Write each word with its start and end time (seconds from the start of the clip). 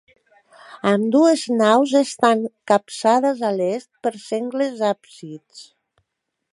Ambdues 0.91 1.43
naus 1.59 1.93
estan 1.99 2.41
capçades 2.71 3.45
a 3.49 3.53
l'est 3.59 3.89
per 4.07 4.15
sengles 4.27 4.83
absis. 4.93 5.63